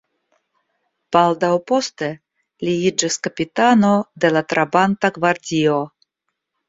Baldaŭ 1.15 1.51
poste 1.71 2.09
li 2.67 2.73
iĝis 2.87 3.19
kapitano 3.29 3.93
de 4.25 4.33
la 4.37 4.43
Trabanta 4.55 5.13
gvardio. 5.19 5.77